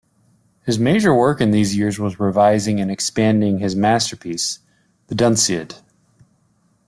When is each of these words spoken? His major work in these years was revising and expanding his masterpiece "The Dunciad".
His 0.65 0.79
major 0.79 1.13
work 1.13 1.39
in 1.41 1.51
these 1.51 1.77
years 1.77 1.99
was 1.99 2.19
revising 2.19 2.79
and 2.79 2.89
expanding 2.89 3.59
his 3.59 3.75
masterpiece 3.75 4.57
"The 5.09 5.15
Dunciad". 5.15 5.75